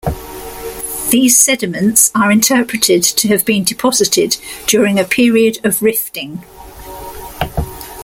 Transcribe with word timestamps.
These 1.11 1.37
sediments 1.39 2.09
are 2.15 2.31
interpreted 2.31 3.03
to 3.03 3.27
have 3.27 3.45
been 3.45 3.63
deposited 3.63 4.37
during 4.65 4.97
a 4.99 5.03
period 5.03 5.59
of 5.63 5.83
rifting. 5.83 6.43